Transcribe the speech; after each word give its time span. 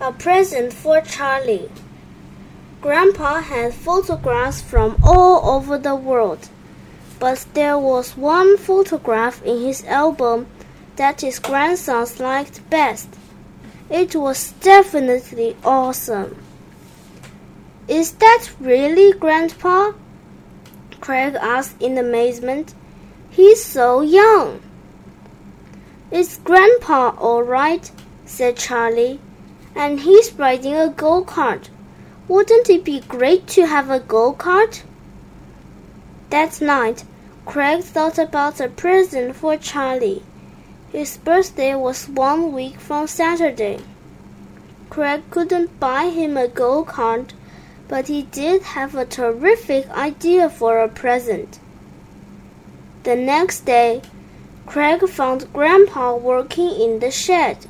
A 0.00 0.10
present 0.10 0.72
for 0.72 1.00
Charlie. 1.00 1.70
Grandpa 2.80 3.40
had 3.40 3.72
photographs 3.72 4.60
from 4.60 4.96
all 5.04 5.48
over 5.54 5.78
the 5.78 5.94
world, 5.94 6.48
but 7.20 7.46
there 7.54 7.78
was 7.78 8.16
one 8.16 8.58
photograph 8.58 9.40
in 9.44 9.62
his 9.62 9.84
album 9.84 10.48
that 10.96 11.20
his 11.20 11.38
grandsons 11.38 12.18
liked 12.18 12.68
best. 12.68 13.08
It 13.88 14.16
was 14.16 14.52
definitely 14.60 15.56
awesome. 15.64 16.42
Is 17.86 18.10
that 18.12 18.48
really 18.60 19.12
Grandpa? 19.16 19.92
Craig 21.00 21.36
asked 21.40 21.80
in 21.80 21.96
amazement. 21.96 22.74
He's 23.30 23.64
so 23.64 24.00
young. 24.00 24.60
Is 26.10 26.40
Grandpa 26.42 27.14
all 27.16 27.44
right? 27.44 27.88
said 28.26 28.56
Charlie 28.56 29.20
and 29.74 30.00
he's 30.00 30.32
riding 30.34 30.74
a 30.74 30.88
go 30.88 31.24
kart. 31.24 31.68
Wouldn't 32.28 32.70
it 32.70 32.84
be 32.84 33.00
great 33.00 33.46
to 33.48 33.66
have 33.66 33.90
a 33.90 34.00
go 34.00 34.32
kart? 34.32 34.82
That 36.30 36.60
night, 36.60 37.04
Craig 37.44 37.82
thought 37.82 38.18
about 38.18 38.60
a 38.60 38.68
present 38.68 39.36
for 39.36 39.56
Charlie. 39.56 40.22
His 40.90 41.18
birthday 41.18 41.74
was 41.74 42.08
one 42.08 42.52
week 42.52 42.80
from 42.80 43.06
Saturday. 43.06 43.80
Craig 44.90 45.22
couldn't 45.30 45.78
buy 45.80 46.08
him 46.08 46.36
a 46.36 46.48
go 46.48 46.84
kart, 46.84 47.30
but 47.88 48.08
he 48.08 48.22
did 48.22 48.62
have 48.62 48.94
a 48.94 49.04
terrific 49.04 49.90
idea 49.90 50.48
for 50.48 50.78
a 50.78 50.88
present. 50.88 51.58
The 53.02 53.16
next 53.16 53.66
day, 53.66 54.02
Craig 54.66 55.06
found 55.08 55.52
Grandpa 55.52 56.16
working 56.16 56.70
in 56.70 57.00
the 57.00 57.10
shed. 57.10 57.66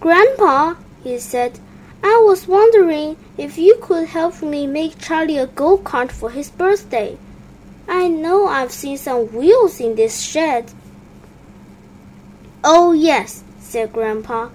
Grandpa, 0.00 0.74
he 1.06 1.18
said. 1.20 1.60
I 2.02 2.20
was 2.24 2.48
wondering 2.48 3.16
if 3.38 3.58
you 3.58 3.78
could 3.80 4.08
help 4.08 4.42
me 4.42 4.66
make 4.66 4.98
Charlie 4.98 5.38
a 5.38 5.46
go 5.46 5.78
kart 5.78 6.10
for 6.10 6.30
his 6.30 6.50
birthday. 6.50 7.16
I 7.88 8.08
know 8.08 8.48
I've 8.48 8.72
seen 8.72 8.98
some 8.98 9.32
wheels 9.32 9.78
in 9.80 9.94
this 9.94 10.20
shed. 10.20 10.72
Oh, 12.64 12.92
yes, 12.92 13.44
said 13.60 13.92
Grandpa. 13.92 14.48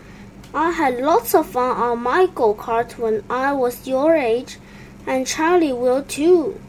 I 0.53 0.71
had 0.71 0.99
lots 0.99 1.33
of 1.33 1.47
fun 1.47 1.77
on 1.77 2.03
my 2.03 2.27
go 2.35 2.53
kart 2.53 2.97
when 2.97 3.23
I 3.29 3.53
was 3.53 3.87
your 3.87 4.15
age, 4.15 4.57
and 5.07 5.25
Charlie 5.25 5.71
will 5.71 6.03
too. 6.03 6.59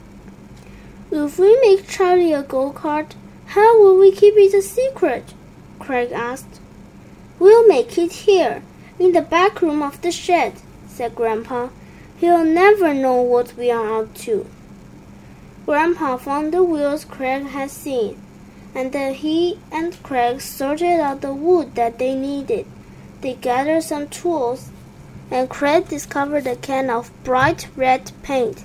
If 1.10 1.40
we 1.40 1.58
make 1.60 1.88
Charlie 1.88 2.32
a 2.32 2.42
go 2.44 2.72
kart, 2.72 3.14
how 3.46 3.82
will 3.82 3.98
we 3.98 4.12
keep 4.12 4.34
it 4.36 4.54
a 4.54 4.62
secret? 4.62 5.34
Craig 5.80 6.12
asked. 6.12 6.60
We'll 7.40 7.66
make 7.66 7.98
it 7.98 8.12
here, 8.12 8.62
in 8.98 9.12
the 9.12 9.22
back 9.22 9.62
room 9.62 9.82
of 9.82 10.00
the 10.02 10.12
shed, 10.12 10.54
said 10.86 11.14
Grandpa. 11.14 11.68
He'll 12.18 12.44
never 12.44 12.94
know 12.94 13.20
what 13.20 13.56
we 13.56 13.70
are 13.70 14.02
up 14.02 14.14
to. 14.18 14.46
Grandpa 15.66 16.16
found 16.16 16.52
the 16.52 16.62
wheels 16.62 17.04
Craig 17.04 17.46
had 17.46 17.70
seen, 17.70 18.20
and 18.74 18.92
then 18.92 19.14
he 19.14 19.58
and 19.70 20.00
Craig 20.02 20.40
sorted 20.40 21.00
out 21.00 21.20
the 21.20 21.32
wood 21.32 21.74
that 21.74 21.98
they 21.98 22.14
needed. 22.14 22.66
They 23.20 23.34
gathered 23.34 23.84
some 23.84 24.08
tools, 24.08 24.70
and 25.30 25.48
Craig 25.48 25.88
discovered 25.88 26.46
a 26.46 26.56
can 26.56 26.90
of 26.90 27.10
bright 27.24 27.68
red 27.76 28.12
paint. 28.22 28.64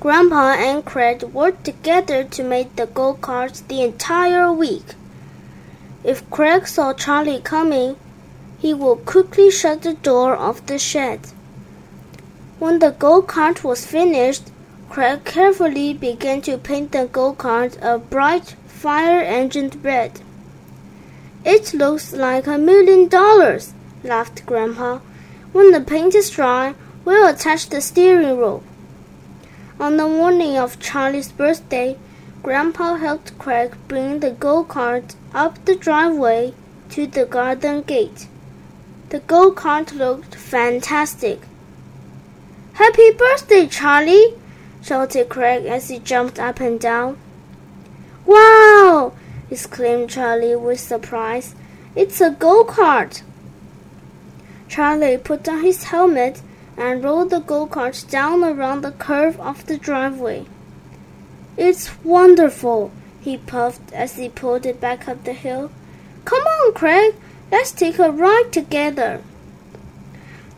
Grandpa 0.00 0.54
and 0.58 0.84
Craig 0.84 1.22
worked 1.22 1.64
together 1.64 2.24
to 2.24 2.42
make 2.42 2.76
the 2.76 2.86
go 2.86 3.14
karts 3.14 3.66
the 3.66 3.82
entire 3.82 4.52
week. 4.52 4.94
If 6.04 6.28
Craig 6.28 6.66
saw 6.66 6.92
Charlie 6.92 7.40
coming, 7.40 7.96
he 8.64 8.72
would 8.72 9.04
quickly 9.04 9.50
shut 9.50 9.82
the 9.82 9.92
door 9.92 10.34
of 10.34 10.64
the 10.68 10.78
shed. 10.78 11.20
When 12.58 12.78
the 12.78 12.92
go 12.92 13.20
kart 13.20 13.62
was 13.62 13.84
finished, 13.84 14.44
Craig 14.88 15.22
carefully 15.26 15.92
began 15.92 16.40
to 16.42 16.56
paint 16.56 16.92
the 16.92 17.04
go 17.04 17.34
kart 17.34 17.76
a 17.82 17.98
bright 17.98 18.54
fire 18.66 19.20
engined 19.20 19.84
red. 19.84 20.22
It 21.44 21.74
looks 21.74 22.14
like 22.14 22.46
a 22.46 22.56
million 22.56 23.06
dollars, 23.08 23.74
laughed 24.02 24.46
Grandpa. 24.46 25.00
When 25.52 25.70
the 25.72 25.82
paint 25.82 26.14
is 26.14 26.30
dry, 26.30 26.74
we'll 27.04 27.28
attach 27.28 27.68
the 27.68 27.82
steering 27.82 28.38
rope. 28.38 28.64
On 29.78 29.98
the 29.98 30.08
morning 30.08 30.56
of 30.56 30.80
Charlie's 30.80 31.30
birthday, 31.30 31.98
Grandpa 32.42 32.94
helped 32.96 33.38
Craig 33.38 33.76
bring 33.88 34.20
the 34.20 34.30
go 34.30 34.64
kart 34.64 35.16
up 35.34 35.62
the 35.66 35.76
driveway 35.76 36.54
to 36.92 37.06
the 37.06 37.26
garden 37.26 37.82
gate. 37.82 38.26
The 39.14 39.20
go 39.20 39.52
kart 39.52 39.92
looked 39.92 40.34
fantastic. 40.34 41.42
Happy 42.72 43.12
birthday, 43.12 43.68
Charlie! 43.68 44.34
shouted 44.82 45.28
Craig 45.28 45.66
as 45.66 45.88
he 45.88 46.00
jumped 46.00 46.40
up 46.40 46.58
and 46.58 46.80
down. 46.80 47.16
Wow! 48.26 49.12
exclaimed 49.52 50.10
Charlie 50.10 50.56
with 50.56 50.80
surprise. 50.80 51.54
It's 51.94 52.20
a 52.20 52.30
go 52.30 52.64
kart! 52.64 53.22
Charlie 54.66 55.18
put 55.18 55.48
on 55.48 55.62
his 55.62 55.84
helmet 55.84 56.42
and 56.76 57.04
rode 57.04 57.30
the 57.30 57.38
go 57.38 57.68
kart 57.68 58.10
down 58.10 58.42
around 58.42 58.80
the 58.80 58.90
curve 58.90 59.38
of 59.38 59.64
the 59.66 59.78
driveway. 59.78 60.44
It's 61.56 62.02
wonderful, 62.02 62.90
he 63.20 63.36
puffed 63.36 63.92
as 63.92 64.16
he 64.16 64.28
pulled 64.28 64.66
it 64.66 64.80
back 64.80 65.06
up 65.06 65.22
the 65.22 65.34
hill. 65.34 65.70
Come 66.24 66.42
on, 66.42 66.74
Craig, 66.74 67.14
Let's 67.50 67.72
take 67.72 67.98
a 67.98 68.10
ride 68.10 68.50
together. 68.52 69.22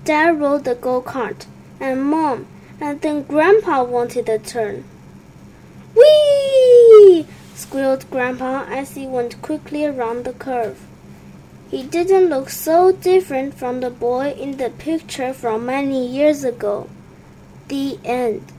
Dad 0.05 0.41
rode 0.41 0.65
the 0.65 0.75
go 0.75 1.03
kart, 1.03 1.47
and 1.81 2.05
Mom, 2.05 2.47
and 2.81 3.01
then 3.01 3.23
Grandpa 3.23 3.83
wanted 3.85 4.29
a 4.29 4.39
turn. 4.39 4.85
Whee! 5.95 7.27
squealed 7.55 8.11
Grandpa 8.11 8.65
as 8.69 8.95
he 8.95 9.07
went 9.07 9.41
quickly 9.43 9.85
around 9.85 10.25
the 10.25 10.33
curve. 10.33 10.87
He 11.71 11.83
didn't 11.83 12.29
look 12.29 12.51
so 12.51 12.93
different 12.93 13.55
from 13.55 13.81
the 13.81 13.91
boy 13.91 14.31
in 14.31 14.59
the 14.59 14.71
picture 14.71 15.33
from 15.33 15.67
many 15.67 16.07
years 16.07 16.45
ago. 16.45 16.89
The 17.69 17.99
end. 18.05 18.53